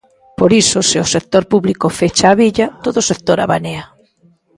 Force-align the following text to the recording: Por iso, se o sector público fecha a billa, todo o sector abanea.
Por 0.39 0.51
iso, 0.63 0.79
se 0.89 0.97
o 1.03 1.09
sector 1.15 1.43
público 1.53 1.87
fecha 1.99 2.25
a 2.29 2.37
billa, 2.41 2.67
todo 2.85 2.97
o 3.01 3.07
sector 3.11 3.37
abanea. 3.41 3.83